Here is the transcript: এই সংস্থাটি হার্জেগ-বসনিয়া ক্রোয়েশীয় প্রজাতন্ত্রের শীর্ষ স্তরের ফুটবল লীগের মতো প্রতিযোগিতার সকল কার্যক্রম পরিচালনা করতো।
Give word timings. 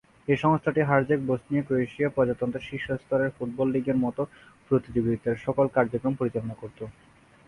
এই 0.27 0.37
সংস্থাটি 0.37 0.81
হার্জেগ-বসনিয়া 0.81 1.63
ক্রোয়েশীয় 1.63 2.09
প্রজাতন্ত্রের 2.09 2.67
শীর্ষ 2.69 2.87
স্তরের 3.01 3.33
ফুটবল 3.35 3.67
লীগের 3.71 3.97
মতো 3.97 4.21
প্রতিযোগিতার 4.67 5.43
সকল 5.45 5.65
কার্যক্রম 5.75 6.13
পরিচালনা 6.15 6.55
করতো। 6.61 6.83